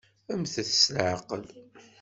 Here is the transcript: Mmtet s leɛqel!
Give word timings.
Mmtet 0.39 0.69
s 0.81 0.83
leɛqel! 0.95 1.43